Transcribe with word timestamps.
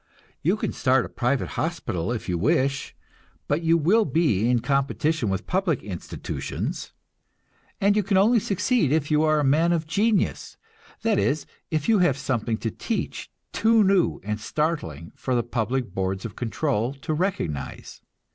You 0.41 0.57
can 0.57 0.73
start 0.73 1.05
a 1.05 1.09
private 1.09 1.49
hospital 1.49 2.11
if 2.11 2.27
you 2.27 2.35
wish, 2.35 2.95
but 3.47 3.61
you 3.61 3.77
will 3.77 4.03
be 4.03 4.49
in 4.49 4.59
competition 4.61 5.29
with 5.29 5.45
public 5.45 5.83
institutions, 5.83 6.91
and 7.79 7.95
you 7.95 8.01
can 8.01 8.17
only 8.17 8.39
succeed 8.39 8.91
if 8.91 9.11
you 9.11 9.21
are 9.21 9.39
a 9.39 9.43
man 9.43 9.71
of 9.71 9.85
genius 9.85 10.57
that 11.03 11.19
is, 11.19 11.45
if 11.69 11.87
you 11.87 11.99
have 11.99 12.17
something 12.17 12.57
to 12.65 12.71
teach, 12.71 13.29
too 13.53 13.83
new 13.83 14.19
and 14.23 14.41
startling 14.41 15.11
for 15.15 15.35
the 15.35 15.43
public 15.43 15.93
boards 15.93 16.25
of 16.25 16.35
control 16.35 16.95
to 16.95 17.13
recognize. 17.13 18.01